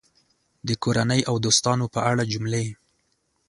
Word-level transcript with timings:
د 0.67 0.69
کورنۍ 0.83 1.21
او 1.29 1.35
دوستانو 1.45 1.85
په 1.93 1.99
اړه 2.09 2.23
جملې 2.31 2.65